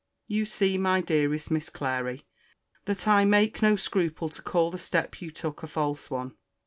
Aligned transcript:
You 0.25 0.45
see, 0.47 0.79
my 0.79 0.99
dearest 1.01 1.51
Miss 1.51 1.69
Clary, 1.69 2.25
that 2.85 3.07
I 3.07 3.23
make 3.23 3.61
no 3.61 3.75
scruple 3.75 4.29
to 4.29 4.41
call 4.41 4.71
the 4.71 4.79
step 4.79 5.21
you 5.21 5.29
took 5.29 5.61
a 5.61 5.67
false 5.67 6.09
one. 6.09 6.33